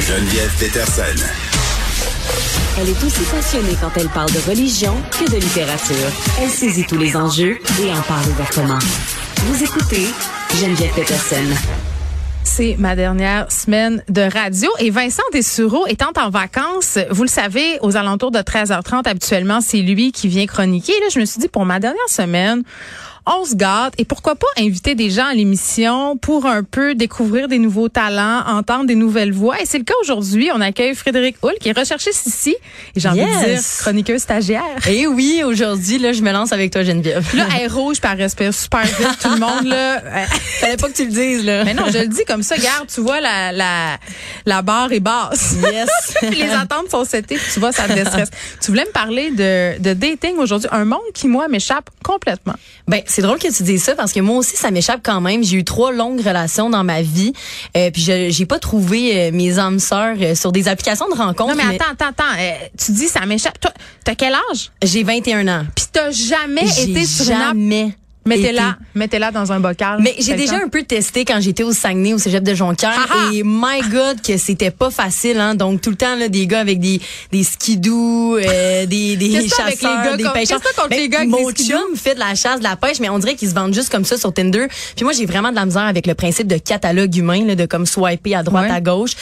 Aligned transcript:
Geneviève 0.00 0.50
Peterson. 0.58 1.26
Elle 2.78 2.88
est 2.88 3.04
aussi 3.04 3.22
passionnée 3.24 3.76
quand 3.80 3.90
elle 3.96 4.08
parle 4.08 4.30
de 4.30 4.38
religion 4.48 4.94
que 5.12 5.30
de 5.30 5.36
littérature. 5.36 6.10
Elle 6.40 6.48
saisit 6.48 6.86
tous 6.86 6.96
les 6.96 7.16
enjeux 7.16 7.58
et 7.82 7.90
en 7.90 8.00
parle 8.02 8.26
ouvertement. 8.28 8.78
Vous 9.36 9.62
écoutez 9.62 10.06
Geneviève 10.60 10.94
Peterson. 10.94 11.44
C'est 12.44 12.76
ma 12.78 12.96
dernière 12.96 13.50
semaine 13.50 14.02
de 14.08 14.22
radio 14.22 14.70
et 14.78 14.90
Vincent 14.90 15.22
Dessureau 15.32 15.86
étant 15.86 16.12
en 16.16 16.30
vacances, 16.30 16.98
vous 17.10 17.22
le 17.22 17.28
savez, 17.28 17.78
aux 17.82 17.96
alentours 17.96 18.30
de 18.30 18.38
13h30 18.38 19.06
habituellement, 19.06 19.60
c'est 19.60 19.82
lui 19.82 20.12
qui 20.12 20.28
vient 20.28 20.46
chroniquer. 20.46 20.92
Là, 21.00 21.06
je 21.12 21.20
me 21.20 21.24
suis 21.24 21.40
dit 21.40 21.48
pour 21.48 21.66
ma 21.66 21.80
dernière 21.80 22.08
semaine, 22.08 22.62
on 23.28 23.44
se 23.44 23.54
gâte 23.54 23.94
et 23.98 24.04
pourquoi 24.04 24.34
pas 24.36 24.46
inviter 24.58 24.94
des 24.94 25.10
gens 25.10 25.26
à 25.26 25.34
l'émission 25.34 26.16
pour 26.16 26.46
un 26.46 26.62
peu 26.62 26.94
découvrir 26.94 27.48
des 27.48 27.58
nouveaux 27.58 27.88
talents, 27.88 28.42
entendre 28.46 28.86
des 28.86 28.94
nouvelles 28.94 29.32
voix. 29.32 29.60
Et 29.60 29.66
c'est 29.66 29.78
le 29.78 29.84
cas 29.84 29.94
aujourd'hui. 30.02 30.50
On 30.54 30.60
accueille 30.60 30.94
Frédéric 30.94 31.36
Hull 31.42 31.52
qui 31.60 31.68
est 31.68 31.78
recherchiste 31.78 32.26
ici 32.26 32.56
et 32.96 33.00
j'ai 33.00 33.08
envie 33.08 33.20
de 33.20 33.26
dire 33.26 33.48
Yes. 33.48 33.78
chroniqueuse 33.82 34.20
stagiaire. 34.22 34.62
Et 34.88 35.06
oui, 35.06 35.42
aujourd'hui, 35.44 35.98
là, 35.98 36.12
je 36.12 36.22
me 36.22 36.32
lance 36.32 36.52
avec 36.52 36.72
toi, 36.72 36.82
Geneviève. 36.82 37.26
Là, 37.34 37.46
elle 37.56 37.62
est 37.64 37.66
rouge, 37.66 37.98
elle 38.02 38.18
respire 38.22 38.52
super 38.54 38.82
vite. 38.84 39.18
Tout 39.22 39.30
le 39.30 39.38
monde, 39.40 39.64
là. 39.66 40.00
Fallait 40.60 40.76
pas 40.76 40.88
que 40.88 40.94
tu 40.94 41.04
le 41.04 41.10
dises, 41.12 41.44
là. 41.44 41.64
Mais 41.64 41.74
non, 41.74 41.84
je 41.92 41.98
le 41.98 42.08
dis 42.08 42.24
comme 42.26 42.42
ça. 42.42 42.56
Garde, 42.56 42.86
tu 42.92 43.00
vois, 43.00 43.20
la, 43.20 43.52
la, 43.52 43.98
la 44.46 44.62
barre 44.62 44.92
est 44.92 45.00
basse. 45.00 45.54
Yes. 45.62 45.88
Les 46.30 46.50
attentes 46.50 46.90
sont 46.90 47.04
setées, 47.04 47.38
tu 47.52 47.60
vois, 47.60 47.72
ça 47.72 47.84
te 47.86 47.92
déstresse. 47.92 48.30
tu 48.60 48.70
voulais 48.70 48.84
me 48.86 48.92
parler 48.92 49.30
de, 49.30 49.78
de 49.80 49.92
dating 49.92 50.36
aujourd'hui. 50.38 50.68
Un 50.72 50.84
monde 50.84 51.00
qui, 51.14 51.28
moi, 51.28 51.48
m'échappe 51.48 51.90
complètement. 52.02 52.54
Ben, 52.86 53.02
c'est 53.18 53.22
drôle 53.22 53.40
que 53.40 53.52
tu 53.52 53.64
dises 53.64 53.82
ça 53.82 53.96
parce 53.96 54.12
que 54.12 54.20
moi 54.20 54.36
aussi, 54.36 54.56
ça 54.56 54.70
m'échappe 54.70 55.00
quand 55.02 55.20
même. 55.20 55.42
J'ai 55.42 55.56
eu 55.56 55.64
trois 55.64 55.90
longues 55.90 56.20
relations 56.20 56.70
dans 56.70 56.84
ma 56.84 57.02
vie. 57.02 57.32
Euh, 57.76 57.90
puis 57.90 58.00
je 58.00 58.28
j'ai 58.30 58.46
pas 58.46 58.60
trouvé 58.60 59.12
euh, 59.12 59.30
mes 59.32 59.58
âmes 59.58 59.80
sœurs 59.80 60.14
euh, 60.20 60.36
sur 60.36 60.52
des 60.52 60.68
applications 60.68 61.08
de 61.08 61.16
rencontres. 61.16 61.56
Non, 61.56 61.56
mais 61.56 61.74
attends, 61.74 61.90
attends, 61.90 62.10
attends. 62.10 62.38
Euh, 62.38 62.52
tu 62.78 62.92
dis, 62.92 63.08
ça 63.08 63.26
m'échappe. 63.26 63.58
Toi, 63.58 63.72
t'as 64.04 64.14
quel 64.14 64.34
âge? 64.34 64.70
J'ai 64.84 65.02
21 65.02 65.48
ans. 65.48 65.64
Puis 65.74 65.86
t'as 65.90 66.12
jamais 66.12 66.62
été 66.80 67.04
sur 67.04 67.28
une 67.28 67.32
app. 67.32 67.56
Mettez-la, 68.28 68.76
mettez-la 68.94 69.30
dans 69.30 69.50
un 69.52 69.60
bocal. 69.60 69.98
Mais 70.00 70.14
j'ai 70.18 70.34
déjà 70.34 70.56
un 70.56 70.68
peu 70.68 70.82
testé 70.82 71.24
quand 71.24 71.40
j'étais 71.40 71.62
au 71.62 71.72
Saguenay, 71.72 72.12
au 72.14 72.18
cégep 72.18 72.42
de 72.44 72.54
Jonquière. 72.54 73.06
Ah! 73.10 73.30
Et 73.32 73.42
my 73.44 73.80
God, 73.90 74.20
que 74.22 74.36
c'était 74.36 74.70
pas 74.70 74.90
facile. 74.90 75.38
Hein? 75.40 75.54
Donc, 75.54 75.80
tout 75.80 75.90
le 75.90 75.96
temps, 75.96 76.16
là, 76.16 76.28
des 76.28 76.46
gars 76.46 76.60
avec 76.60 76.80
des, 76.80 77.00
des 77.32 77.42
skidoo, 77.44 78.36
euh, 78.36 78.86
des, 78.86 79.16
des 79.16 79.36
avec 79.36 79.48
chasseurs, 79.48 80.14
les 80.16 80.22
gars 80.22 80.32
des 80.32 80.40
pêcheurs. 80.40 80.60
qu'est-ce 80.60 80.74
contre 80.76 80.88
Ben, 80.88 80.98
les 80.98 81.08
gars 81.08 81.18
avec 81.18 81.30
mon 81.30 81.48
des 81.50 81.54
chum 81.64 81.80
fait 81.96 82.14
de 82.14 82.20
la 82.20 82.34
chasse, 82.34 82.58
de 82.58 82.64
la 82.64 82.76
pêche, 82.76 83.00
mais 83.00 83.08
on 83.08 83.18
dirait 83.18 83.34
qu'ils 83.34 83.48
se 83.50 83.54
vendent 83.54 83.74
juste 83.74 83.90
comme 83.90 84.04
ça 84.04 84.16
sur 84.16 84.32
Tinder. 84.32 84.66
Puis 84.96 85.04
moi, 85.04 85.12
j'ai 85.12 85.26
vraiment 85.26 85.50
de 85.50 85.56
la 85.56 85.64
misère 85.66 85.82
avec 85.84 86.06
le 86.06 86.14
principe 86.14 86.46
de 86.46 86.56
catalogue 86.58 87.14
humain, 87.16 87.44
là, 87.46 87.54
de 87.54 87.66
comme 87.66 87.86
swiper 87.86 88.34
à 88.34 88.42
droite, 88.42 88.64
Ouais. 88.68 88.70
à 88.70 88.80
gauche. 88.80 89.12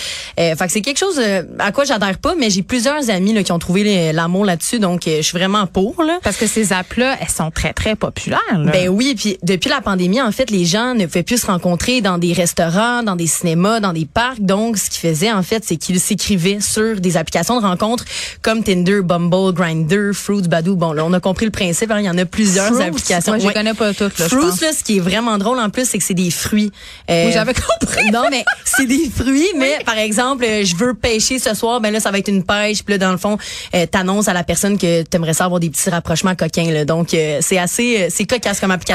Euh, 0.40 0.54
fait 0.56 0.66
que 0.66 0.72
c'est 0.72 0.80
quelque 0.80 0.98
chose 0.98 1.18
euh, 1.18 1.42
à 1.58 1.72
quoi 1.72 1.84
j'adhère 1.84 2.16
pas, 2.18 2.34
mais 2.38 2.48
j'ai 2.50 2.62
plusieurs 2.62 3.10
amis 3.10 3.32
là, 3.34 3.42
qui 3.42 3.52
ont 3.52 3.58
trouvé 3.58 3.84
les- 3.84 4.12
l'amour 4.12 4.44
là-dessus. 4.44 4.78
Donc, 4.78 5.06
euh, 5.06 5.16
je 5.18 5.22
suis 5.22 5.36
vraiment 5.36 5.66
pour. 5.66 6.02
Là. 6.02 6.18
Parce 6.22 6.36
que 6.36 6.46
ces 6.46 6.72
apps-là, 6.72 7.16
elles 7.20 7.28
sont 7.28 7.50
très, 7.50 7.72
très 7.72 7.96
populaires. 7.96 8.40
là. 8.52 8.70
Ben 8.72 8.88
oui, 8.96 9.14
puis 9.16 9.38
depuis 9.42 9.68
la 9.70 9.80
pandémie, 9.80 10.20
en 10.20 10.32
fait, 10.32 10.50
les 10.50 10.64
gens 10.64 10.94
ne 10.94 11.06
pouvaient 11.06 11.22
plus 11.22 11.40
se 11.42 11.46
rencontrer 11.46 12.00
dans 12.00 12.18
des 12.18 12.32
restaurants, 12.32 13.02
dans 13.02 13.16
des 13.16 13.26
cinémas, 13.26 13.80
dans 13.80 13.92
des 13.92 14.06
parcs. 14.06 14.40
Donc, 14.40 14.78
ce 14.78 14.90
qu'ils 14.90 15.08
faisaient, 15.10 15.32
en 15.32 15.42
fait, 15.42 15.64
c'est 15.66 15.76
qu'ils 15.76 16.00
s'écrivaient 16.00 16.60
sur 16.60 17.00
des 17.00 17.16
applications 17.16 17.60
de 17.60 17.66
rencontres 17.66 18.04
comme 18.42 18.62
Tinder, 18.64 19.02
Bumble, 19.02 19.52
Grindr, 19.52 20.12
Fruits, 20.14 20.48
Badoo. 20.48 20.76
Bon, 20.76 20.92
là, 20.92 21.04
on 21.04 21.12
a 21.12 21.20
compris 21.20 21.44
le 21.44 21.50
principe. 21.52 21.90
hein, 21.90 22.00
il 22.00 22.06
y 22.06 22.10
en 22.10 22.16
a 22.18 22.24
plusieurs 22.24 22.66
Fruits, 22.72 22.82
applications. 22.82 23.32
moi, 23.32 23.38
je 23.38 23.46
Ouais. 23.46 23.52
connais 23.52 23.74
pas 23.74 23.92
toutes, 23.92 24.18
là, 24.18 24.28
Fruits, 24.28 24.60
là, 24.62 24.72
ce 24.72 24.82
qui 24.82 24.96
est 24.96 25.00
vraiment 25.00 25.36
drôle 25.38 25.58
en 25.58 25.68
plus, 25.70 25.88
c'est 25.88 25.98
que 25.98 26.04
c'est 26.04 26.14
des 26.14 26.30
fruits. 26.30 26.72
Euh, 27.10 27.26
Oui, 27.26 27.32
j'avais 27.32 27.52
compris. 27.54 28.10
non, 28.12 28.24
mais 28.30 28.44
c'est 28.64 28.86
des 28.86 29.10
fruits, 29.14 29.48
mais 29.56 29.78
par 29.84 29.98
exemple, 29.98 30.44
euh, 30.44 30.64
je 30.64 30.74
veux 30.76 30.94
pêcher 30.94 31.38
ce 31.38 31.54
soir, 31.54 31.80
ben 31.80 31.92
là, 31.92 32.00
ça 32.00 32.10
va 32.10 32.18
être 32.18 32.28
une 32.28 32.44
pêche. 32.44 32.82
Puis 32.82 32.94
là, 32.94 32.98
dans 32.98 33.12
le 33.12 33.18
fond, 33.18 33.36
euh, 33.74 33.86
t'annonces 33.86 34.28
à 34.28 34.32
la 34.32 34.42
personne 34.44 34.78
que 34.78 35.02
t'aimerais 35.02 35.34
ça 35.34 35.44
avoir 35.44 35.60
des 35.60 35.70
petits 35.70 35.90
rapprochements 35.90 36.34
coquins. 36.34 36.70
Là. 36.70 36.84
Donc, 36.84 37.12
euh, 37.14 37.38
c'est 37.42 37.58
assez, 37.58 38.08
c'est 38.10 38.24
cocasse 38.24 38.58
comme 38.60 38.70
application. 38.70 38.85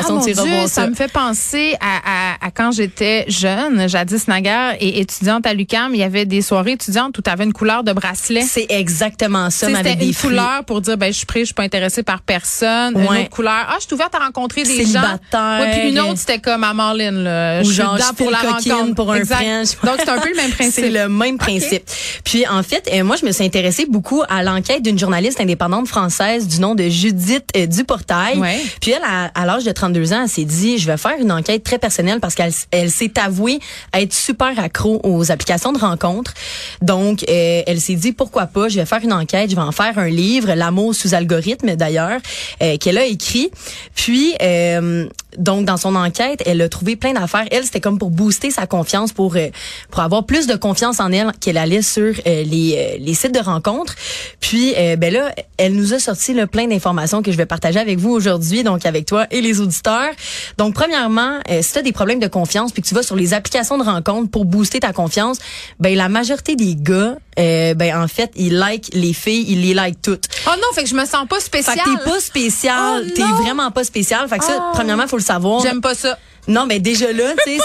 Dieu, 0.46 0.56
voir 0.56 0.68
ça 0.68 0.88
me 0.88 0.96
fait 0.96 1.12
penser 1.12 1.76
à, 1.80 1.98
à, 2.44 2.48
à 2.48 2.52
quand 2.52 2.72
j'étais 2.72 3.26
jeune, 3.28 3.88
jadis 3.90 4.28
naguère, 4.28 4.76
et 4.80 5.00
étudiante 5.02 5.46
à 5.46 5.54
l'UQAM, 5.54 5.94
il 5.94 6.00
y 6.00 6.04
avait 6.04 6.26
des 6.26 6.42
soirées 6.42 6.72
étudiantes 6.74 7.18
où 7.18 7.22
tu 7.22 7.30
avais 7.30 7.44
une 7.44 7.54
couleur 7.54 7.84
de 7.84 7.92
bracelet. 7.94 8.42
C'est 8.42 8.68
exactement 8.70 9.50
ça, 9.50 9.68
mais 9.68 9.80
avec 9.80 9.94
C'était 9.94 10.06
des 10.06 10.12
une 10.12 10.16
couleur 10.16 10.64
pour 10.66 10.82
dire 10.82 10.98
ben 10.98 11.12
je 11.12 11.18
suis 11.18 11.26
prise, 11.26 11.42
je 11.42 11.46
suis 11.48 11.54
pas 11.54 11.64
intéressée 11.64 12.04
par 12.04 12.22
personne. 12.22 12.96
Une 13.00 13.08
Ouais. 13.08 13.22
autre 13.22 13.30
couleur, 13.30 13.68
ah 13.70 13.76
je 13.80 13.86
suis 13.86 13.94
ouverte 13.94 14.14
à 14.16 14.20
rencontrer 14.20 14.64
des 14.64 14.86
gens. 14.86 15.02
Ouais, 15.34 15.72
puis 15.72 15.90
une 15.90 16.00
autre 16.00 16.18
c'était 16.18 16.40
comme 16.40 16.64
à 16.64 16.74
Marlene 16.74 17.24
là, 17.24 17.60
Ou 17.62 17.64
je 17.64 17.68
suis 17.68 17.76
genre, 17.82 17.98
je 17.98 18.14
pour 18.16 18.32
la 18.32 18.40
rencontre 18.40 18.96
pour 18.96 19.12
un. 19.12 19.20
Donc 19.20 19.96
c'est 20.00 20.10
un 20.10 20.20
peu 20.20 20.30
le 20.30 20.36
même 20.36 20.52
principe. 20.58 20.74
C'est 20.86 20.90
le 20.90 21.10
même 21.10 21.38
principe. 21.38 21.84
Puis 22.24 22.48
en 22.48 22.64
fait, 22.64 22.90
euh, 22.94 23.04
moi 23.04 23.16
je 23.20 23.26
me 23.26 23.32
suis 23.32 23.44
intéressée 23.44 23.86
beaucoup 23.88 24.24
à 24.30 24.44
l'enquête 24.44 24.82
d'une 24.84 24.98
journaliste 25.00 25.40
indépendante 25.42 25.88
française 25.88 26.48
du 26.48 26.60
nom 26.60 26.76
de 26.76 26.88
Judith 26.90 27.46
euh, 27.56 27.66
Duportail. 27.66 28.38
Ouais. 28.38 28.60
Puis 28.82 28.92
elle, 28.92 29.04
à, 29.04 29.32
à 29.36 29.46
l'âge 29.46 29.64
de 29.64 29.72
32 29.82 30.14
ans, 30.14 30.22
elle 30.22 30.30
s'est 30.30 30.46
dit, 30.46 30.78
je 30.78 30.86
vais 30.86 30.98
faire 30.98 31.16
une 31.20 31.32
enquête 31.32 31.64
très 31.64 31.80
personnelle 31.80 32.20
parce 32.20 32.36
qu'elle 32.36 32.52
elle 32.70 32.92
s'est 32.92 33.14
avouée 33.20 33.60
être 33.96 34.14
super 34.14 34.60
accro 34.60 35.02
aux 35.04 35.32
applications 35.32 35.74
de 35.74 35.80
rencontres. 35.80 36.36
Donc 36.84 37.26
euh, 37.28 37.64
elle 37.66 37.82
s'est 37.82 37.96
dit, 37.96 38.12
pourquoi 38.12 38.46
pas, 38.46 38.70
je 38.70 38.76
vais 38.76 38.86
faire 38.86 39.00
une 39.04 39.12
enquête, 39.12 39.50
je 39.50 39.56
vais 39.56 39.62
en 39.62 39.72
faire 39.72 39.98
un 39.98 40.10
livre, 40.10 40.54
L'amour 40.54 40.94
sous 40.94 41.16
algorithme 41.16 41.76
d'ailleurs, 41.76 42.20
euh, 42.62 42.78
qu'elle 42.78 43.00
a 43.00 43.06
écrit. 43.06 43.50
Puis 43.96 44.36
euh, 44.44 45.08
donc 45.38 45.66
dans 45.66 45.78
son 45.78 45.96
enquête, 45.96 46.42
elle 46.46 46.62
a 46.62 46.70
trouvé 46.70 46.96
plein 46.96 47.14
d'affaires. 47.14 47.46
Elle, 47.52 47.64
c'était 47.64 47.80
comme 47.80 47.98
pour 47.98 48.10
booster 48.10 48.52
sa 48.52 48.68
confiance, 48.68 49.14
pour 49.14 49.36
euh, 49.36 49.48
pour 49.90 50.02
avoir 50.02 50.26
plus 50.26 50.48
de 50.48 50.56
confiance 50.56 51.00
en 51.00 51.12
elle 51.12 51.32
qu'elle 51.40 51.58
allait 51.58 51.82
sur 51.82 52.02
euh, 52.02 52.44
les 52.44 52.76
euh, 52.78 52.98
les 53.00 53.14
sites 53.14 53.34
de 53.34 53.40
rencontres. 53.40 53.96
Puis 54.40 54.74
ben 54.98 55.14
là, 55.14 55.34
elle 55.58 55.74
nous 55.74 55.94
a 55.94 56.00
sorti 56.00 56.34
là, 56.34 56.48
plein 56.48 56.68
d'informations 56.68 57.22
que 57.22 57.32
je 57.32 57.38
vais 57.38 57.46
partager 57.46 57.80
avec 57.80 58.00
vous 58.00 58.10
aujourd'hui, 58.10 58.64
donc 58.64 58.86
avec 58.86 59.06
toi 59.06 59.26
et 59.32 59.42
les 59.42 59.62
auditeurs. 59.62 60.12
Donc 60.58 60.74
premièrement, 60.74 61.40
si 61.62 61.74
tu 61.74 61.80
as 61.80 61.82
des 61.82 61.92
problèmes 61.92 62.20
de 62.20 62.28
confiance 62.28 62.72
puis 62.72 62.82
que 62.82 62.88
tu 62.88 62.96
vas 62.96 63.04
sur 63.04 63.16
les 63.16 63.34
applications 63.34 63.78
de 63.78 63.84
rencontres 63.84 64.30
pour 64.30 64.46
booster 64.46 64.80
ta 64.80 64.94
confiance, 64.94 65.38
ben 65.80 65.96
la 65.96 66.10
majorité 66.10 66.56
des 66.56 66.76
gars, 66.76 67.16
euh, 67.40 67.74
ben 67.74 67.96
en 68.02 68.08
fait, 68.08 68.32
ils 68.36 68.58
like 68.58 68.90
les 68.94 69.14
filles, 69.14 69.46
ils 69.48 69.62
les 69.62 69.74
like 69.74 70.02
toutes. 70.02 70.26
Oh 70.48 70.52
non, 70.56 70.68
fait 70.76 70.84
que 70.84 70.90
je 70.90 70.96
me 70.96 71.06
sens 71.06 71.28
pas 71.30 71.38
Fait 71.38 71.42
spéciale. 71.42 71.78
que 71.80 71.98
t'es 72.04 72.10
pas 72.10 72.20
spécial, 72.20 73.04
Oh 73.08 73.12
t'es 73.16 73.22
vraiment 73.44 73.72
pas 73.72 73.84
spécial. 73.84 74.28
Fait 74.28 74.38
que 74.38 74.44
ça, 74.46 74.58
Oh. 74.60 74.72
premièrement, 74.74 75.08
faut 75.08 75.18
le 75.18 75.24
savoir. 75.24 75.62
J'aime 75.62 75.82
pas 75.82 75.96
ça. 75.96 76.18
Non, 76.48 76.66
mais 76.68 76.80
déjà 76.80 77.12
là, 77.14 77.34
tu 77.46 77.52
sais, 77.52 77.58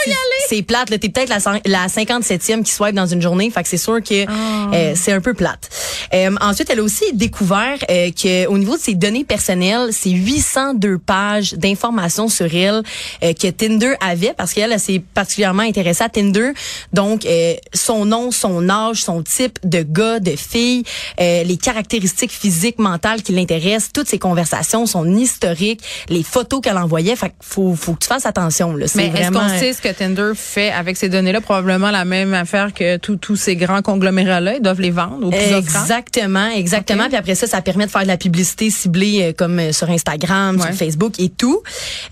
c'est- 0.49 0.63
plate. 0.63 0.89
T'es 1.01 1.09
peut-être 1.09 1.29
la, 1.29 1.39
la 1.65 1.87
57e 1.89 2.63
qui 2.63 2.73
swipe 2.73 2.95
dans 2.95 3.07
une 3.07 3.23
journée. 3.23 3.51
Fait 3.51 3.63
que 3.63 3.69
c'est 3.69 3.77
sûr 3.77 4.03
que 4.03 4.27
euh, 4.75 4.93
c'est 4.95 5.13
un 5.13 5.21
peu 5.21 5.35
plate. 5.35 5.69
Euh, 6.15 6.31
ensuite, 6.41 6.71
elle 6.71 6.81
a 6.81 6.83
aussi 6.83 7.05
découvert 7.15 7.79
euh, 7.91 8.11
que 8.11 8.47
au 8.47 8.59
niveau 8.59 8.77
de 8.77 8.81
ses 8.81 8.95
données 8.95 9.25
personnelles, 9.25 9.89
c'est 9.93 10.11
802 10.11 10.99
pages 10.99 11.55
d'informations 11.55 12.29
sur 12.29 12.53
elle 12.55 12.83
euh, 13.23 13.33
que 13.33 13.49
Tinder 13.49 13.95
avait 14.01 14.35
parce 14.37 14.53
qu'elle 14.53 14.73
elle 14.73 14.81
s'est 14.81 15.03
particulièrement 15.15 15.63
intéressée 15.63 16.05
à 16.05 16.09
Tinder. 16.09 16.51
Donc, 16.93 17.25
euh, 17.27 17.55
son 17.75 18.05
nom, 18.05 18.31
son 18.31 18.69
âge, 18.69 19.03
son 19.05 19.23
type 19.23 19.59
de 19.65 19.83
gars, 19.83 20.21
de 20.21 20.37
fille, 20.37 20.85
euh, 21.21 21.43
les 21.45 21.57
caractéristiques 21.57 22.33
physiques, 22.33 22.79
mentales 22.79 23.23
qui 23.23 23.33
l'intéressent, 23.33 23.91
toutes 23.93 24.09
ses 24.09 24.19
conversations, 24.19 24.87
son 24.87 25.17
historique, 25.17 25.81
les 26.09 26.23
photos 26.23 26.61
qu'elle 26.61 26.79
envoyait. 26.79 27.17
Fait 27.17 27.31
que 27.31 27.35
faut, 27.41 27.75
faut 27.75 27.95
que 27.95 28.01
tu 28.01 28.09
fasses 28.09 28.27
attention. 28.27 28.66
Application. 28.75 28.77
Là. 28.77 28.87
Mais 28.97 29.21
est-ce 29.21 29.31
qu'on 29.31 29.49
sait 29.49 29.73
ce 29.73 29.83
que 29.83 29.89
Tinder 29.89 30.33
fait 30.35 30.71
avec 30.71 30.97
ces 30.97 31.09
données-là? 31.09 31.41
Probablement 31.41 31.91
la 31.91 32.05
même 32.05 32.35
affaire 32.35 32.73
que 32.75 32.97
tous 32.97 33.37
ces 33.37 33.57
grands 33.57 33.83
conglomérats-là. 33.83 34.57
Ils 34.57 34.63
doivent 34.63 34.81
les 34.81 34.91
vendre 34.91 35.27
au 35.27 35.31
plus. 35.31 35.39
Exactement, 35.39 36.49
exactement. 36.51 37.07
Puis 37.09 37.17
après 37.17 37.35
ça, 37.35 37.47
ça 37.47 37.61
permet 37.63 37.87
de 37.87 37.91
faire 37.91 38.03
de 38.03 38.09
la 38.09 38.17
publicité 38.17 38.71
ciblée 38.71 39.21
euh, 39.23 39.33
comme 39.37 39.59
euh, 39.59 39.73
sur 39.73 39.89
Instagram, 39.91 40.57
Ouais. 40.57 40.67
sur 40.69 40.75
Facebook 40.75 41.15
et 41.19 41.29
tout. 41.29 41.63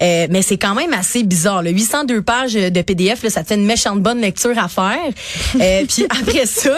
Euh, 0.02 0.26
mais 0.30 0.42
c'est 0.42 0.58
quand 0.58 0.74
même 0.74 0.92
assez 0.92 1.22
bizarre. 1.22 1.62
Le 1.62 1.70
802 1.70 2.22
pages 2.22 2.54
de 2.54 2.82
PDF, 2.82 3.22
là, 3.22 3.30
ça 3.30 3.42
te 3.42 3.48
fait 3.48 3.54
une 3.54 3.66
méchante 3.66 4.00
bonne 4.02 4.20
lecture 4.20 4.58
à 4.58 4.68
faire. 4.68 4.98
Euh, 5.60 5.84
puis 5.88 6.04
après 6.10 6.46
ça, 6.46 6.76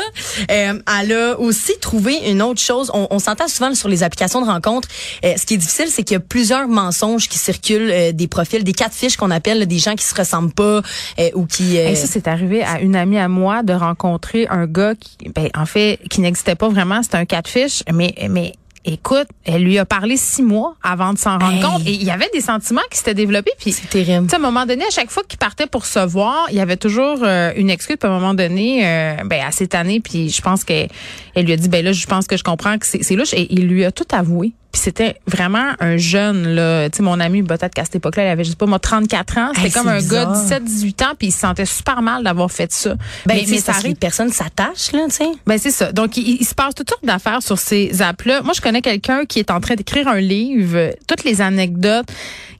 euh, 0.50 0.78
elle 1.00 1.12
a 1.12 1.40
aussi 1.40 1.72
trouvé 1.80 2.14
une 2.28 2.42
autre 2.42 2.60
chose. 2.60 2.90
On, 2.92 3.06
on 3.10 3.18
s'entend 3.18 3.48
souvent 3.48 3.74
sur 3.74 3.88
les 3.88 4.02
applications 4.02 4.40
de 4.42 4.46
rencontres. 4.46 4.88
Euh, 5.24 5.32
ce 5.36 5.46
qui 5.46 5.54
est 5.54 5.56
difficile, 5.56 5.86
c'est 5.88 6.02
qu'il 6.02 6.14
y 6.14 6.18
a 6.18 6.20
plusieurs 6.20 6.68
mensonges 6.68 7.28
qui 7.28 7.38
circulent, 7.38 8.12
des 8.12 8.28
profils, 8.28 8.62
des 8.62 8.72
quatre 8.74 8.94
fiches 8.94 9.16
qu'on 9.16 9.30
appelle 9.30 9.65
là, 9.66 9.74
des 9.74 9.78
gens 9.78 9.94
qui 9.94 10.04
se 10.04 10.14
ressemblent 10.14 10.52
pas 10.54 10.80
euh, 11.18 11.30
ou 11.34 11.46
qui. 11.46 11.78
euh, 11.78 11.88
Et 11.90 11.94
ça, 11.94 12.06
c'est 12.06 12.28
arrivé 12.28 12.62
à 12.62 12.80
une 12.80 12.96
amie 12.96 13.18
à 13.18 13.28
moi 13.28 13.62
de 13.62 13.72
rencontrer 13.72 14.46
un 14.48 14.66
gars 14.66 14.94
qui, 14.94 15.28
ben, 15.34 15.48
en 15.56 15.66
fait, 15.66 15.98
qui 16.10 16.20
n'existait 16.20 16.54
pas 16.54 16.68
vraiment. 16.68 17.02
C'était 17.02 17.16
un 17.18 17.24
catfish, 17.24 17.82
mais, 17.92 18.14
mais, 18.30 18.52
écoute, 18.88 19.26
elle 19.44 19.64
lui 19.64 19.78
a 19.78 19.84
parlé 19.84 20.16
six 20.16 20.42
mois 20.44 20.76
avant 20.82 21.12
de 21.12 21.18
s'en 21.18 21.38
rendre 21.38 21.54
Hey. 21.54 21.60
compte. 21.60 21.82
Et 21.86 21.92
il 21.92 22.04
y 22.04 22.10
avait 22.12 22.28
des 22.32 22.40
sentiments 22.40 22.82
qui 22.90 22.98
s'étaient 22.98 23.14
développés. 23.14 23.50
Puis, 23.58 23.72
c'est 23.72 23.88
terrible. 23.88 24.28
À 24.32 24.36
un 24.36 24.38
moment 24.38 24.64
donné, 24.64 24.84
à 24.84 24.90
chaque 24.92 25.10
fois 25.10 25.24
qu'il 25.26 25.38
partait 25.38 25.66
pour 25.66 25.86
se 25.86 25.98
voir, 25.98 26.46
il 26.50 26.56
y 26.56 26.60
avait 26.60 26.76
toujours 26.76 27.18
euh, 27.24 27.52
une 27.56 27.68
excuse. 27.68 27.96
Puis 27.98 28.08
à 28.08 28.12
un 28.12 28.18
moment 28.20 28.34
donné, 28.34 28.86
euh, 28.86 29.16
ben, 29.24 29.42
à 29.44 29.50
cette 29.50 29.74
année, 29.74 29.98
puis 30.00 30.28
je 30.30 30.40
pense 30.40 30.62
qu'elle 30.62 30.88
elle 31.34 31.46
lui 31.46 31.52
a 31.52 31.56
dit, 31.56 31.68
ben 31.68 31.84
là, 31.84 31.90
je 31.92 32.06
pense 32.06 32.26
que 32.28 32.36
je 32.36 32.44
comprends 32.44 32.78
que 32.78 32.86
c'est 32.86 33.02
c'est 33.02 33.16
louche. 33.16 33.34
Et 33.34 33.52
il 33.52 33.66
lui 33.66 33.84
a 33.84 33.90
tout 33.90 34.06
avoué. 34.12 34.52
Puis 34.76 34.82
c'était 34.84 35.16
vraiment 35.26 35.70
un 35.80 35.96
jeune, 35.96 36.48
là. 36.54 36.90
Tu 36.90 36.98
sais, 36.98 37.02
mon 37.02 37.18
ami, 37.18 37.42
peut-être 37.42 37.72
qu'à 37.72 37.84
cette 37.86 37.96
époque-là, 37.96 38.26
il 38.26 38.28
avait, 38.28 38.44
je 38.44 38.50
sais 38.50 38.56
pas, 38.56 38.66
moi, 38.66 38.78
34 38.78 39.38
ans. 39.38 39.48
C'était 39.54 39.68
Hey, 39.68 39.72
comme 39.72 39.88
un 39.88 39.96
bizarre. 39.96 40.34
gars 40.34 40.58
17-18 40.58 41.02
ans, 41.04 41.14
puis 41.18 41.28
il 41.28 41.32
se 41.32 41.38
sentait 41.38 41.64
super 41.64 42.02
mal 42.02 42.22
d'avoir 42.24 42.50
fait 42.52 42.70
ça. 42.70 42.90
Ben, 42.90 42.98
mais 43.28 43.34
mais 43.48 43.56
c'est 43.56 43.60
ça 43.62 43.72
arrive. 43.72 43.94
personnes 43.96 44.28
s'attachent, 44.30 44.92
là, 44.92 45.06
tu 45.08 45.14
sais. 45.14 45.28
Ben 45.46 45.56
c'est 45.58 45.70
ça. 45.70 45.92
Donc 45.92 46.18
il, 46.18 46.28
il 46.42 46.44
se 46.44 46.54
passe 46.54 46.74
toutes 46.74 46.90
sortes 46.90 47.06
d'affaires 47.06 47.42
sur 47.42 47.58
ces 47.58 48.02
apps-là. 48.02 48.42
Moi, 48.42 48.52
je 48.54 48.60
connais 48.60 48.82
quelqu'un 48.82 49.24
qui 49.24 49.38
est 49.38 49.50
en 49.50 49.60
train 49.60 49.76
d'écrire 49.76 50.08
un 50.08 50.20
livre, 50.20 50.90
toutes 51.08 51.24
les 51.24 51.40
anecdotes 51.40 52.08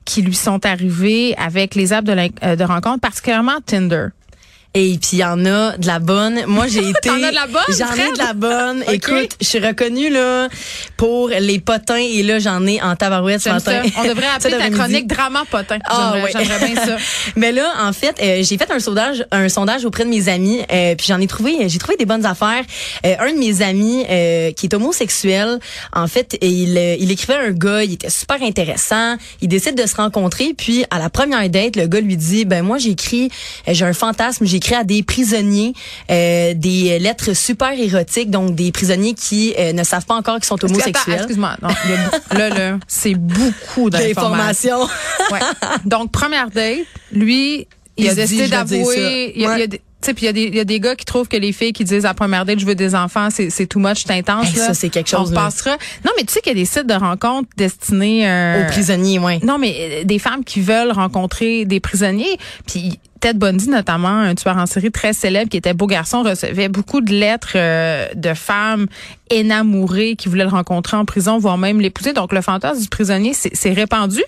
qui 0.03 0.23
lui 0.23 0.33
sont 0.33 0.65
arrivées 0.65 1.35
avec 1.37 1.75
les 1.75 1.93
apps 1.93 2.07
de, 2.07 2.13
l'in- 2.13 2.29
euh, 2.43 2.55
de 2.55 2.63
rencontre, 2.63 2.99
particulièrement 2.99 3.57
Tinder. 3.63 4.07
Et 4.79 4.99
puis 4.99 5.09
il 5.13 5.19
y 5.19 5.23
en 5.23 5.43
a 5.45 5.75
de 5.77 5.87
la 5.87 5.99
bonne. 5.99 6.45
Moi 6.45 6.67
j'ai 6.67 6.87
été 6.89 7.09
T'en 7.09 7.23
as 7.23 7.31
de 7.31 7.35
la 7.35 7.47
bonne, 7.47 7.63
J'en 7.69 7.93
ai 7.93 8.11
de 8.13 8.17
la 8.17 8.33
bonne. 8.33 8.83
Écoute, 8.91 9.31
je 9.41 9.45
suis 9.45 9.59
reconnue 9.59 10.09
là 10.09 10.49
pour 10.97 11.29
les 11.29 11.59
potins 11.59 11.95
et 11.95 12.21
là 12.23 12.39
j'en 12.39 12.65
ai 12.67 12.81
en 12.81 12.95
tabarouette 12.95 13.41
ce 13.41 13.49
J'aime 13.49 13.59
ça. 13.59 13.71
matin. 13.83 13.89
On 13.97 14.07
devrait 14.07 14.27
appeler 14.35 14.57
ta 14.57 14.69
chronique 14.69 15.07
Drama 15.07 15.43
Potin. 15.49 15.79
Ah, 15.85 16.13
J'aimerais 16.15 16.31
j'aimerais 16.31 16.73
bien 16.73 16.85
ça. 16.85 16.97
Mais 17.35 17.51
là, 17.51 17.71
en 17.81 17.93
fait, 17.93 18.15
euh, 18.21 18.43
j'ai 18.43 18.57
fait 18.57 18.69
un 18.71 18.79
sondage, 18.79 19.25
un 19.31 19.49
sondage 19.49 19.85
auprès 19.85 20.05
de 20.05 20.09
mes 20.09 20.29
amis, 20.29 20.59
euh, 20.71 20.95
puis 20.95 21.07
j'en 21.07 21.19
ai 21.19 21.27
trouvé, 21.27 21.67
j'ai 21.69 21.79
trouvé 21.79 21.97
des 21.97 22.05
bonnes 22.05 22.25
affaires. 22.25 22.63
Euh, 23.05 23.15
un 23.19 23.33
de 23.33 23.37
mes 23.37 23.61
amis 23.61 24.05
euh, 24.09 24.51
qui 24.51 24.67
est 24.67 24.73
homosexuel, 24.73 25.59
en 25.93 26.07
fait, 26.07 26.37
il, 26.41 26.77
il 26.99 27.11
écrivait 27.11 27.39
un 27.39 27.51
gars, 27.51 27.83
il 27.83 27.93
était 27.93 28.09
super 28.09 28.41
intéressant. 28.43 29.15
Il 29.41 29.47
décide 29.47 29.75
de 29.75 29.87
se 29.87 29.95
rencontrer, 29.95 30.53
puis 30.57 30.85
à 30.91 30.99
la 30.99 31.09
première 31.09 31.49
date, 31.49 31.75
le 31.75 31.87
gars 31.87 31.99
lui 31.99 32.17
dit, 32.17 32.45
ben 32.45 32.63
moi 32.63 32.77
euh, 32.77 33.73
j'ai 33.73 33.85
un 33.85 33.93
fantasme, 33.93 34.45
j'ai 34.45 34.59
écrit 34.67 34.75
à 34.75 34.83
des 34.83 35.03
prisonniers 35.03 35.73
euh, 36.11 36.53
des 36.53 36.99
lettres 36.99 37.33
super 37.33 37.71
érotiques, 37.71 38.29
donc 38.29 38.55
des 38.55 38.71
prisonniers 38.71 39.13
qui 39.13 39.53
euh, 39.57 39.71
ne 39.73 39.83
savent 39.83 40.05
pas 40.05 40.15
encore 40.15 40.35
qu'ils 40.35 40.45
sont 40.45 40.63
homosexuels. 40.63 41.15
Excuse-moi. 41.15 41.55
Là, 42.31 42.49
là, 42.49 42.77
c'est 42.87 43.15
beaucoup 43.15 43.89
d'informations. 43.89 44.81
Ouais. 45.31 45.39
Donc, 45.85 46.11
première 46.11 46.49
date, 46.49 46.79
lui, 47.11 47.67
il, 47.95 48.05
Il 48.05 48.09
a 48.09 48.15
décidé 48.15 48.47
d'avouer. 48.47 49.33
Il 49.35 49.47
Ouais. 49.47 49.55
il 49.57 49.63
a 49.63 49.67
tu 49.99 50.05
sais, 50.09 50.13
puis 50.13 50.25
il 50.25 50.27
y 50.27 50.29
a 50.29 50.33
des- 50.33 50.43
il 50.43 50.55
y, 50.55 50.59
a 50.59 50.63
des 50.63 50.79
gars 50.79 50.95
qui 50.95 51.05
trouvent 51.05 51.27
que 51.27 51.37
les 51.37 51.51
filles 51.51 51.73
qui 51.73 51.83
disent 51.83 52.05
à 52.05 52.13
première 52.13 52.45
date, 52.45 52.59
je 52.59 52.67
veux 52.67 52.75
des 52.75 52.93
enfants, 52.93 53.29
c'est 53.31 53.49
c'est 53.49 53.65
too 53.65 53.79
much, 53.79 54.03
c'est 54.05 54.13
intense. 54.13 54.45
Hey, 54.49 54.55
là. 54.55 54.67
ça, 54.67 54.73
c'est 54.75 54.89
quelque 54.89 55.09
chose, 55.09 55.29
On 55.31 55.33
là. 55.33 55.45
passera. 55.45 55.71
Non, 56.05 56.11
mais 56.15 56.23
tu 56.23 56.33
sais 56.33 56.39
qu'il 56.41 56.51
y 56.51 56.55
a 56.55 56.59
des 56.59 56.65
sites 56.65 56.85
de 56.85 56.93
rencontres 56.93 57.49
destinés 57.57 58.29
euh, 58.29 58.61
Aux 58.63 58.67
prisonniers, 58.67 59.17
ouais. 59.17 59.39
Non, 59.41 59.57
mais 59.57 59.75
euh, 59.79 60.03
des 60.03 60.19
femmes 60.19 60.43
qui 60.43 60.61
veulent 60.61 60.91
rencontrer 60.91 61.65
des 61.65 61.79
prisonniers. 61.79 62.37
Puis 62.67 62.99
Ted 63.19 63.37
Bundy, 63.37 63.69
notamment, 63.69 64.07
un 64.07 64.35
tueur 64.35 64.57
en 64.57 64.65
série 64.65 64.91
très 64.91 65.13
célèbre 65.13 65.49
qui 65.49 65.57
était 65.57 65.73
beau 65.73 65.87
garçon, 65.87 66.23
recevait 66.23 66.69
beaucoup 66.69 67.01
de 67.01 67.11
lettres 67.11 67.53
euh, 67.55 68.07
de 68.15 68.33
femmes 68.33 68.87
énamourées 69.29 70.15
qui 70.15 70.29
voulaient 70.29 70.43
le 70.43 70.49
rencontrer 70.49 70.97
en 70.97 71.05
prison, 71.05 71.37
voire 71.37 71.57
même 71.57 71.81
l'épouser. 71.81 72.13
Donc, 72.13 72.33
le 72.33 72.41
fantasme 72.41 72.81
du 72.81 72.89
prisonnier 72.89 73.33
c'est 73.33 73.73
répandu. 73.73 74.23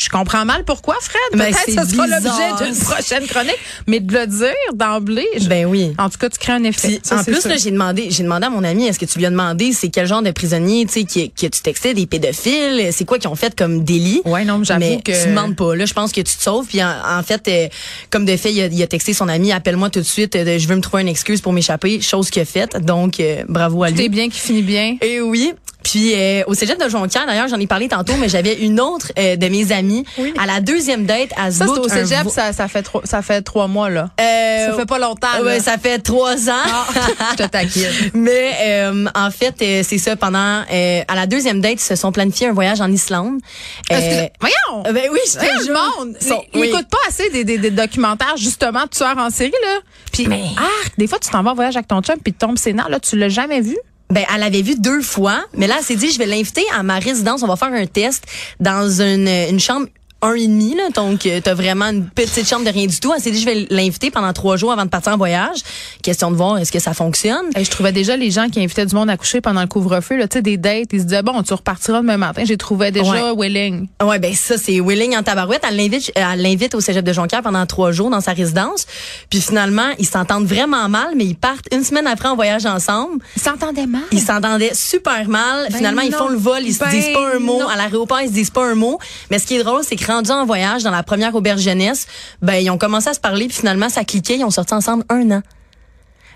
Je 0.00 0.08
comprends 0.08 0.46
mal 0.46 0.64
pourquoi, 0.64 0.94
Fred. 1.02 1.20
Mais 1.34 1.50
Peut-être 1.50 1.58
c'est 1.66 1.74
que 1.76 1.82
ce 1.84 1.94
sera 1.94 2.06
l'objet 2.06 2.64
d'une 2.64 2.74
prochaine 2.74 3.26
chronique. 3.26 3.58
Mais 3.86 4.00
de 4.00 4.12
le 4.14 4.26
dire 4.26 4.54
d'emblée, 4.72 5.26
je- 5.36 5.46
Ben 5.46 5.66
oui. 5.66 5.92
en 5.98 6.08
tout 6.08 6.16
cas, 6.16 6.30
tu 6.30 6.38
crées 6.38 6.54
un 6.54 6.64
effet. 6.64 6.88
Puis, 6.88 7.00
Ça, 7.02 7.16
en 7.18 7.22
c'est 7.22 7.32
plus, 7.32 7.42
j'ai 7.62 7.70
demandé, 7.70 8.06
j'ai 8.10 8.22
demandé 8.22 8.46
à 8.46 8.50
mon 8.50 8.64
ami, 8.64 8.86
est-ce 8.86 8.98
que 8.98 9.04
tu 9.04 9.18
lui 9.18 9.26
as 9.26 9.30
demandé 9.30 9.72
c'est 9.74 9.90
quel 9.90 10.06
genre 10.06 10.22
de 10.22 10.30
prisonnier, 10.30 10.86
tu 10.86 10.92
sais, 10.92 11.04
qui 11.04 11.30
tu 11.30 11.50
textais 11.50 11.92
des 11.92 12.06
pédophiles, 12.06 12.88
c'est 12.92 13.04
quoi 13.04 13.18
qu'ils 13.18 13.28
ont 13.28 13.34
fait 13.36 13.54
comme 13.54 13.84
délit? 13.84 14.22
Ouais, 14.24 14.44
non, 14.46 14.56
mais 14.58 14.64
j'avoue 14.64 15.00
que- 15.04 15.22
tu 15.22 15.28
demandes 15.28 15.54
pas. 15.56 15.76
Là, 15.76 15.84
je 15.84 15.92
pense 15.92 16.12
que 16.12 16.22
tu 16.22 16.34
te 16.34 16.42
sauves. 16.42 16.66
Puis 16.66 16.82
en, 16.82 16.88
en 17.18 17.22
fait, 17.22 17.46
euh, 17.48 17.68
comme 18.08 18.24
de 18.24 18.36
fait, 18.38 18.52
il 18.52 18.60
a, 18.62 18.66
il 18.66 18.82
a 18.82 18.86
texté 18.86 19.12
son 19.12 19.28
ami, 19.28 19.52
appelle-moi 19.52 19.90
tout 19.90 20.00
de 20.00 20.04
suite, 20.06 20.34
euh, 20.34 20.58
je 20.58 20.66
veux 20.66 20.76
me 20.76 20.80
trouver 20.80 21.02
une 21.02 21.08
excuse 21.08 21.42
pour 21.42 21.52
m'échapper, 21.52 22.00
chose 22.00 22.30
qu'il 22.30 22.40
a 22.40 22.46
faite. 22.46 22.78
Donc, 22.82 23.20
euh, 23.20 23.44
bravo 23.48 23.82
à 23.82 23.90
lui. 23.90 24.04
est 24.04 24.08
bien 24.08 24.30
qui 24.30 24.40
finit 24.40 24.62
bien. 24.62 24.96
Et 25.02 25.20
oui. 25.20 25.52
Puis 25.82 26.12
euh, 26.14 26.42
au 26.46 26.54
cégep 26.54 26.78
de 26.82 26.88
Jonquière, 26.88 27.26
d'ailleurs, 27.26 27.48
j'en 27.48 27.58
ai 27.58 27.66
parlé 27.66 27.88
tantôt, 27.88 28.14
mais 28.18 28.28
j'avais 28.28 28.54
une 28.54 28.80
autre 28.80 29.12
euh, 29.18 29.36
de 29.36 29.46
mes 29.48 29.72
amies. 29.72 30.04
À 30.38 30.46
la 30.46 30.60
deuxième 30.60 31.06
date, 31.06 31.30
à 31.36 31.50
Ça, 31.50 31.64
c'est 31.66 31.80
au 31.80 31.88
cégep, 31.88 32.28
ça, 32.28 32.52
ça, 32.52 32.68
fait 32.68 32.82
trois, 32.82 33.02
ça 33.04 33.22
fait 33.22 33.42
trois 33.42 33.66
mois, 33.66 33.88
là. 33.90 34.10
Euh, 34.20 34.70
ça 34.70 34.76
fait 34.76 34.86
pas 34.86 34.98
longtemps, 34.98 35.26
là. 35.38 35.42
Ouais, 35.42 35.60
ça 35.60 35.78
fait 35.78 35.98
trois 35.98 36.48
ans. 36.50 36.54
Ah, 36.66 36.86
je 37.32 37.36
te 37.36 37.48
taquine. 37.48 38.10
Mais 38.14 38.52
euh, 38.62 39.06
en 39.14 39.30
fait, 39.30 39.54
euh, 39.62 39.82
c'est 39.86 39.98
ça. 39.98 40.16
Pendant 40.16 40.62
euh, 40.72 41.02
à 41.08 41.14
la 41.14 41.26
deuxième 41.26 41.60
date, 41.60 41.74
ils 41.74 41.80
se 41.80 41.96
sont 41.96 42.12
planifiés 42.12 42.48
un 42.48 42.52
voyage 42.52 42.80
en 42.80 42.90
Islande. 42.90 43.40
Euh, 43.90 44.26
Voyons! 44.40 44.82
ben 44.92 45.08
oui, 45.12 45.18
je 45.26 45.38
te 45.38 45.64
jure. 45.64 45.72
le 45.72 46.04
monde! 46.04 46.16
Sont- 46.20 46.42
Ils 46.54 46.60
oui. 46.60 46.70
pas 46.72 46.98
assez 47.08 47.30
des, 47.30 47.44
des, 47.44 47.58
des 47.58 47.70
documentaires, 47.70 48.36
justement, 48.36 48.84
de 48.84 48.88
tueurs 48.90 49.16
en 49.18 49.30
série, 49.30 49.50
là. 49.62 49.78
Puis, 50.12 50.26
Mais- 50.26 50.42
arc, 50.56 50.92
des 50.98 51.06
fois, 51.06 51.18
tu 51.18 51.30
t'en 51.30 51.42
vas 51.42 51.52
en 51.52 51.54
voyage 51.54 51.76
avec 51.76 51.88
ton 51.88 52.00
chum, 52.02 52.16
puis 52.22 52.32
tu 52.32 52.38
tombes 52.38 52.58
sénat, 52.58 52.86
là, 52.88 53.00
tu 53.00 53.16
l'as 53.16 53.28
jamais 53.28 53.60
vu? 53.60 53.76
Ben, 54.10 54.24
elle 54.32 54.40
l'avait 54.40 54.62
vu 54.62 54.74
deux 54.74 55.02
fois, 55.02 55.44
mais 55.56 55.66
là, 55.66 55.76
elle 55.78 55.84
s'est 55.84 55.96
dit, 55.96 56.10
je 56.10 56.18
vais 56.18 56.26
l'inviter 56.26 56.64
à 56.74 56.82
ma 56.82 56.98
résidence. 56.98 57.42
On 57.42 57.46
va 57.46 57.56
faire 57.56 57.72
un 57.72 57.86
test 57.86 58.24
dans 58.58 59.00
une, 59.00 59.28
une 59.28 59.60
chambre 59.60 59.86
un 60.22 60.34
et 60.34 60.46
demi, 60.46 60.74
là. 60.74 60.88
Donc, 60.94 61.24
euh, 61.26 61.40
t'as 61.42 61.54
vraiment 61.54 61.86
une 61.86 62.06
petite 62.08 62.48
chambre 62.48 62.64
de 62.64 62.70
rien 62.70 62.86
du 62.86 62.98
tout. 63.00 63.12
Elle 63.14 63.22
s'est 63.22 63.30
dit, 63.30 63.40
je 63.40 63.46
vais 63.46 63.66
l'inviter 63.70 64.10
pendant 64.10 64.32
trois 64.32 64.56
jours 64.56 64.70
avant 64.72 64.84
de 64.84 64.90
partir 64.90 65.12
en 65.12 65.16
voyage. 65.16 65.58
Question 66.02 66.30
de 66.30 66.36
voir, 66.36 66.58
est-ce 66.58 66.70
que 66.72 66.78
ça 66.78 66.92
fonctionne? 66.94 67.46
Et 67.56 67.64
je 67.64 67.70
trouvais 67.70 67.92
déjà 67.92 68.16
les 68.16 68.30
gens 68.30 68.48
qui 68.48 68.60
invitaient 68.62 68.86
du 68.86 68.94
monde 68.94 69.08
à 69.10 69.16
coucher 69.16 69.40
pendant 69.40 69.60
le 69.62 69.66
couvre-feu, 69.66 70.16
là, 70.16 70.28
tu 70.28 70.38
sais, 70.38 70.42
des 70.42 70.56
dates, 70.56 70.88
ils 70.92 71.00
se 71.00 71.04
disaient, 71.04 71.22
bon, 71.22 71.42
tu 71.42 71.54
repartiras 71.54 72.00
demain 72.00 72.16
matin. 72.16 72.42
J'ai 72.44 72.56
trouvé 72.56 72.90
déjà 72.90 73.32
willing. 73.34 73.88
Ouais, 74.02 74.18
ben 74.18 74.34
ça 74.34 74.56
c'est 74.58 74.80
willing 74.80 75.16
en 75.16 75.22
tabarouette. 75.22 75.62
Elle 75.68 75.76
l'invite, 75.76 76.12
elle 76.14 76.42
l'invite 76.42 76.74
au 76.74 76.80
cégep 76.80 77.04
de 77.04 77.12
Jonquière 77.12 77.42
pendant 77.42 77.64
trois 77.66 77.92
jours 77.92 78.10
dans 78.10 78.20
sa 78.20 78.32
résidence. 78.32 78.86
Puis 79.30 79.40
finalement, 79.40 79.88
ils 79.98 80.06
s'entendent 80.06 80.46
vraiment 80.46 80.88
mal, 80.88 81.14
mais 81.16 81.24
ils 81.24 81.34
partent 81.36 81.66
une 81.72 81.84
semaine 81.84 82.06
après 82.06 82.28
en 82.28 82.34
voyage 82.36 82.66
ensemble. 82.66 83.22
Ils 83.36 83.42
s'entendaient 83.42 83.86
mal? 83.86 84.02
Ils 84.12 84.20
s'entendaient 84.20 84.74
super 84.74 85.28
mal. 85.28 85.66
Ben 85.70 85.76
Finalement, 85.78 86.02
ils 86.02 86.12
font 86.14 86.28
le 86.28 86.36
vol, 86.36 86.60
ils 86.62 86.74
se 86.74 86.80
Ben 86.80 86.90
disent 86.90 87.12
pas 87.12 87.36
un 87.36 87.38
mot. 87.38 87.58
non. 87.60 87.68
À 87.68 87.76
l'aéroport, 87.76 88.20
ils 88.20 88.28
se 88.28 88.32
disent 88.34 88.50
pas 88.50 88.64
un 88.66 88.74
mot. 88.74 88.98
Mais 89.30 89.38
ce 89.38 89.46
qui 89.46 89.56
est 89.56 89.62
drôle, 89.62 89.82
c'est 89.82 89.96
que 89.96 90.04
rendus 90.10 90.30
en 90.30 90.44
voyage 90.44 90.82
dans 90.82 90.90
la 90.90 91.02
première 91.02 91.34
auberge 91.34 91.60
jeunesse, 91.60 92.06
ben 92.42 92.54
ils 92.54 92.70
ont 92.70 92.78
commencé 92.78 93.08
à 93.08 93.14
se 93.14 93.20
parler, 93.20 93.46
puis 93.46 93.56
finalement 93.56 93.88
ça 93.88 94.04
cliquait, 94.04 94.36
ils 94.38 94.44
ont 94.44 94.50
sorti 94.50 94.74
ensemble 94.74 95.04
un 95.08 95.30
an. 95.30 95.42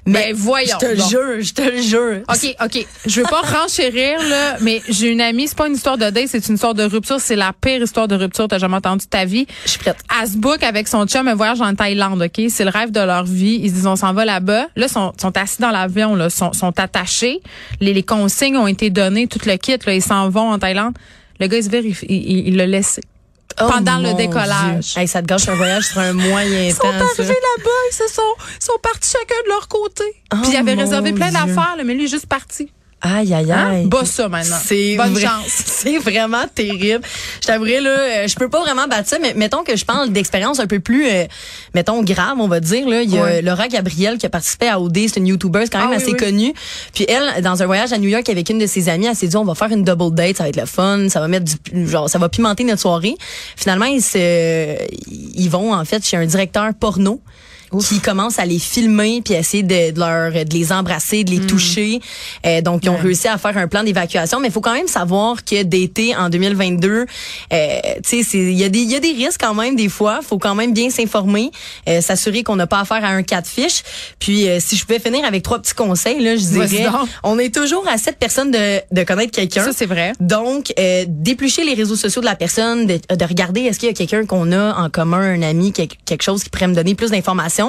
Mais 0.07 0.33
Ben, 0.33 0.35
voyons 0.35 0.77
Je 0.81 0.87
te 0.87 0.93
le 0.93 1.03
jure, 1.03 1.41
je 1.41 1.55
te 1.55 1.63
le 1.63 1.81
jure. 1.81 2.23
OK, 2.29 2.57
OK. 2.63 2.87
Je 3.07 3.21
veux 3.21 3.27
pas 3.27 3.41
renchérir, 3.61 4.19
là, 4.29 4.57
mais 4.61 4.83
j'ai 4.89 5.11
une 5.11 5.21
amie, 5.21 5.49
c'est 5.49 5.57
pas 5.57 5.67
une 5.67 5.75
histoire 5.75 5.97
de 5.97 6.11
date, 6.11 6.29
c'est 6.29 6.47
une 6.49 6.57
histoire 6.57 6.75
de 6.75 6.83
rupture. 6.83 7.21
C'est 7.21 7.37
la 7.37 7.53
pire 7.59 7.83
histoire 7.83 8.07
de 8.07 8.15
rupture 8.15 8.45
que 8.45 8.51
t'as 8.51 8.59
jamais 8.59 8.77
entendue 8.77 9.05
de 9.05 9.11
ta 9.11 9.25
vie. 9.25 9.47
Je 9.65 9.71
suis 9.71 9.79
prête. 9.79 9.97
Elle 10.21 10.29
se 10.29 10.37
book 10.37 10.63
avec 10.63 10.89
son 10.89 11.07
chum 11.07 11.27
un 11.27 11.35
voyage 11.35 11.61
en 11.61 11.75
Thaïlande, 11.75 12.23
OK? 12.23 12.45
C'est 12.51 12.65
le 12.65 12.71
rêve 12.71 12.91
de 12.91 13.01
leur 13.01 13.25
vie. 13.25 13.61
Ils 13.63 13.71
se 13.71 13.75
disent, 13.77 13.87
on 13.87 13.97
s'en 13.97 14.13
va 14.13 14.25
là-bas. 14.27 14.67
Là, 14.77 14.89
sont, 14.89 15.13
sont 15.19 15.37
assis 15.39 15.61
dans 15.61 15.71
l'avion, 15.71 16.15
là, 16.15 16.29
sont, 16.29 16.53
sont 16.53 16.79
attachés. 16.79 17.41
Les, 17.81 17.95
les 17.95 18.03
consignes 18.03 18.59
ont 18.59 18.67
été 18.67 18.91
données, 18.91 19.27
tout 19.27 19.41
le 19.47 19.57
kit, 19.57 19.79
là, 19.87 19.95
ils 19.95 20.03
s'en 20.03 20.29
vont 20.29 20.51
en 20.51 20.59
Thaïlande. 20.59 20.95
Le 21.41 21.47
gars, 21.47 21.57
il 21.57 21.65
se 21.65 21.71
vire, 21.71 21.83
il 22.09 22.57
l'a 22.57 22.67
laissé. 22.67 23.01
Oh, 23.61 23.67
Pendant 23.71 23.99
le 23.99 24.15
décollage. 24.15 24.97
Hey, 24.97 25.07
ça 25.07 25.23
te 25.23 25.27
gâche 25.27 25.49
un 25.49 25.55
voyage 25.55 25.85
sur 25.85 25.99
un 26.01 26.13
moyen 26.13 26.65
Ils 26.65 26.73
sont 26.73 26.83
temps. 26.83 26.89
arrivés 26.89 27.29
là-bas, 27.29 27.71
ils 27.91 27.95
se 27.95 28.09
sont, 28.09 28.23
ils 28.61 28.65
sont 28.65 28.79
partis 28.83 29.11
chacun 29.13 29.41
de 29.45 29.49
leur 29.49 29.69
côté. 29.69 30.03
Oh, 30.33 30.37
Puis 30.43 30.53
ils 30.53 30.57
avaient 30.57 30.75
mon 30.75 30.83
réservé 30.83 31.13
plein 31.13 31.31
d'affaires, 31.31 31.77
mais 31.85 31.95
lui, 31.95 32.03
il 32.03 32.05
est 32.07 32.09
juste 32.09 32.27
parti. 32.27 32.71
Aïe, 33.07 33.35
aïe, 33.35 33.53
Hein? 33.53 33.71
aïe. 33.73 33.87
Bas 33.87 34.05
ça 34.07 34.29
maintenant. 34.29 34.57
C'est 34.65 34.97
Bonne 34.97 35.13
vrai- 35.13 35.23
chance. 35.27 35.47
C'est 35.67 35.99
vraiment 35.99 36.45
terrible. 36.55 37.05
Je 37.43 37.47
t'avouerais 37.47 37.81
là, 37.83 37.91
euh, 37.91 38.27
je 38.29 38.35
peux 38.35 38.49
pas 38.49 38.61
vraiment 38.63 38.87
battre 38.89 39.09
ça, 39.09 39.19
mais 39.21 39.35
mettons 39.35 39.63
que 39.63 39.77
je 39.77 39.85
parle 39.85 40.11
d'expérience 40.11 40.59
un 40.59 40.67
peu 40.67 40.81
plus, 40.81 41.07
euh, 41.07 41.25
mettons 41.75 42.03
grave, 42.03 42.37
on 42.41 42.49
va 42.49 42.61
dire 42.61 42.89
là. 42.89 43.03
Il 43.03 43.13
y 43.15 43.19
a. 43.19 43.43
Laura 43.43 43.69
Gabriel 43.69 44.17
qui 44.17 44.25
a 44.25 44.31
participé 44.31 44.69
à 44.69 44.81
OD, 44.81 44.97
c'est 45.09 45.19
une 45.19 45.27
YouTuber, 45.27 45.61
c'est 45.65 45.71
quand 45.73 45.81
même 45.81 45.89
Ah 45.93 45.97
oui, 45.97 46.03
assez 46.03 46.13
oui. 46.13 46.17
connue. 46.17 46.55
Puis 46.95 47.05
elle, 47.09 47.43
dans 47.43 47.63
un 47.63 47.67
voyage 47.67 47.93
à 47.93 47.99
New 47.99 48.09
York 48.09 48.27
avec 48.31 48.49
une 48.49 48.59
de 48.59 48.67
ses 48.67 48.89
amies, 48.89 49.07
elle 49.07 49.15
s'est 49.17 49.27
dit 49.29 49.37
on 49.37 49.45
va 49.45 49.55
faire 49.55 49.71
une 49.71 49.85
double 49.85 50.15
date, 50.15 50.39
ça 50.39 50.45
va 50.45 50.49
être 50.49 50.57
le 50.61 50.67
fun, 50.67 51.09
ça 51.11 51.21
va 51.21 51.29
mettre 51.29 51.45
du, 51.45 51.87
genre 51.89 52.09
ça 52.09 52.19
va 52.19 52.31
pimenter 52.31 52.65
notre 52.65 52.81
soirée. 52.81 53.17
Finalement 53.57 53.85
ils 53.87 54.01
se, 54.03 54.77
ils 55.35 55.49
vont 55.51 55.75
en 55.75 55.85
fait 55.85 56.05
chez 56.07 56.17
un 56.17 56.25
directeur 56.25 56.71
porno 56.81 57.21
qui 57.81 58.01
commence 58.01 58.39
à 58.39 58.45
les 58.45 58.59
filmer 58.59 59.23
puis 59.25 59.35
à 59.35 59.39
essayer 59.39 59.63
de, 59.63 59.93
de 59.93 59.99
leur 59.99 60.33
de 60.33 60.55
les 60.55 60.73
embrasser, 60.73 61.25
de 61.25 61.31
les 61.31 61.41
toucher. 61.41 62.01
Euh, 62.47 62.61
donc 62.61 62.85
ils 62.85 62.91
ont 62.91 62.97
réussi 62.97 63.29
à 63.29 63.39
faire 63.39 63.57
un 63.57 63.69
plan 63.69 63.83
d'évacuation, 63.85 64.41
mais 64.41 64.49
il 64.49 64.53
faut 64.53 64.61
quand 64.61 64.75
même 64.75 64.89
savoir 64.89 65.45
que 65.45 65.63
d'été 65.63 66.15
en 66.17 66.29
2022, 66.29 66.91
euh, 66.91 67.07
tu 68.03 68.03
sais 68.03 68.23
c'est 68.23 68.39
il 68.39 68.59
y 68.59 68.65
a 68.65 68.69
des 68.69 68.81
il 68.81 68.91
y 68.91 68.97
a 68.97 69.01
des 69.01 69.13
risques 69.13 69.41
quand 69.41 69.55
même 69.55 69.77
des 69.77 69.89
fois, 69.89 70.21
faut 70.23 70.39
quand 70.39 70.55
même 70.55 70.73
bien 70.73 70.91
s'informer, 70.91 71.51
euh, 71.89 72.01
s'assurer 72.01 72.43
qu'on 72.43 72.57
n'a 72.57 72.67
pas 72.67 72.81
affaire 72.81 73.05
à 73.05 73.09
un 73.09 73.23
cas 73.23 73.41
de 73.41 73.47
fiche. 73.47 73.83
Puis 74.19 74.49
euh, 74.49 74.59
si 74.61 74.77
je 74.77 74.85
pouvais 74.85 75.01
finir 75.01 75.25
avec 75.25 75.43
trois 75.43 75.61
petits 75.61 75.75
conseils 75.75 76.21
là, 76.23 76.37
je 76.37 76.43
dirais 76.43 76.87
on 77.23 77.39
est 77.39 77.55
toujours 77.55 77.87
à 77.89 77.99
sept 77.99 78.19
personnes 78.19 78.51
de 78.51 78.81
de 78.91 79.03
connaître 79.05 79.33
quelqu'un. 79.33 79.65
Ça, 79.65 79.73
c'est 79.73 79.87
vrai. 79.87 80.13
Donc, 80.21 80.73
euh, 80.79 81.05
d'éplucher 81.09 81.65
les 81.65 81.75
réseaux 81.75 81.97
sociaux 81.97 82.21
de 82.21 82.27
la 82.27 82.37
personne, 82.37 82.87
de, 82.87 82.99
de 83.15 83.25
regarder 83.25 83.63
est-ce 83.63 83.79
qu'il 83.79 83.89
y 83.89 83.93
a 83.93 83.95
quelqu'un 83.95 84.27
qu'on 84.27 84.53
a 84.53 84.75
en 84.75 84.91
commun, 84.91 85.21
un 85.21 85.43
ami, 85.43 85.73
quelque 85.73 86.23
chose 86.23 86.45
qui 86.45 86.51
pourrait 86.51 86.69
me 86.69 86.75
donner 86.75 86.95
plus 86.95 87.11
d'informations. 87.11 87.64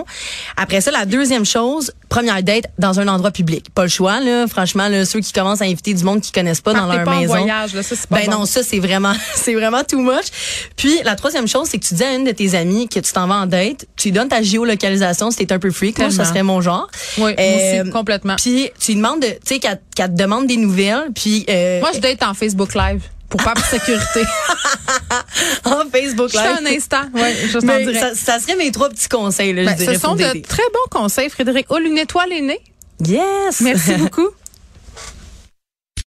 Après 0.57 0.81
ça, 0.81 0.91
la 0.91 1.05
deuxième 1.05 1.45
chose, 1.45 1.91
première 2.09 2.41
date 2.43 2.65
dans 2.79 2.99
un 2.99 3.07
endroit 3.07 3.31
public. 3.31 3.67
Pas 3.73 3.83
le 3.83 3.89
choix, 3.89 4.19
là. 4.19 4.47
Franchement, 4.47 4.87
là, 4.87 5.05
ceux 5.05 5.19
qui 5.19 5.31
commencent 5.31 5.61
à 5.61 5.65
inviter 5.65 5.93
du 5.93 6.03
monde 6.03 6.21
qu'ils 6.21 6.33
connaissent 6.33 6.61
pas 6.61 6.73
dans 6.73 6.85
leur 6.91 7.03
pas 7.03 7.15
maison. 7.19 7.33
en 7.33 7.37
voyage, 7.39 7.73
là, 7.73 7.83
ça, 7.83 7.95
c'est 7.95 8.07
pas 8.09 8.17
Ben 8.19 8.25
bon. 8.25 8.39
non, 8.39 8.45
ça 8.45 8.61
c'est 8.63 8.79
vraiment 8.79 9.13
c'est 9.35 9.53
vraiment 9.53 9.83
too 9.83 9.99
much. 9.99 10.25
Puis 10.75 10.99
la 11.03 11.15
troisième 11.15 11.47
chose, 11.47 11.67
c'est 11.69 11.77
que 11.79 11.85
tu 11.85 11.93
dis 11.95 12.03
à 12.03 12.13
une 12.13 12.23
de 12.25 12.31
tes 12.31 12.55
amies 12.55 12.87
que 12.87 12.99
tu 12.99 13.11
t'en 13.11 13.27
vas 13.27 13.35
en 13.35 13.45
date, 13.45 13.85
tu 13.95 14.09
lui 14.09 14.13
donnes 14.13 14.29
ta 14.29 14.41
géolocalisation 14.41 15.31
si 15.31 15.37
t'es 15.37 15.53
un 15.53 15.59
peu 15.59 15.71
freak, 15.71 15.99
moi, 15.99 16.11
ça 16.11 16.25
serait 16.25 16.43
mon 16.43 16.61
genre. 16.61 16.87
Oui, 17.17 17.33
Euh, 17.39 17.81
aussi, 17.81 17.89
complètement. 17.91 18.35
Puis 18.37 18.69
tu 18.79 18.91
lui 18.91 18.97
demandes 18.97 19.21
de 19.21 19.27
tu 19.27 19.37
sais 19.45 19.59
qu'elle 19.59 19.79
qu'elle 19.95 20.11
te 20.13 20.15
demande 20.17 20.47
des 20.47 20.57
nouvelles, 20.57 21.09
puis 21.13 21.45
euh, 21.49 21.79
Moi, 21.79 21.91
je 21.93 21.99
date 21.99 22.23
en 22.23 22.33
Facebook 22.33 22.73
Live 22.75 23.01
pour 23.29 23.41
pas 23.43 23.53
de 23.53 23.59
sécurité. 23.59 24.21
en 25.65 25.89
Facebook 25.91 26.31
Live. 26.31 26.41
fais 26.41 26.47
un 26.47 26.65
instant. 26.65 27.03
Ouais, 27.13 27.35
je 27.47 27.57
Mais 27.59 27.93
ça, 27.93 28.15
ça 28.15 28.39
serait 28.39 28.55
mes 28.55 28.71
trois 28.71 28.89
petits 28.89 29.09
conseils, 29.09 29.53
là, 29.53 29.65
Ben, 29.65 29.71
je 29.71 29.77
dirais. 29.77 29.95
ce 29.95 29.99
sont 30.01 30.07
pour 30.09 30.17
de 30.17 30.41
très 30.41 30.63
bons 30.73 30.99
conseils, 30.99 31.29
Frédéric. 31.29 31.67
Oh, 31.69 31.77
une 31.83 31.97
étoile 31.97 32.31
est 32.31 32.41
née. 32.41 32.61
Yes! 33.05 33.61
Merci 33.61 33.93
beaucoup. 33.97 34.29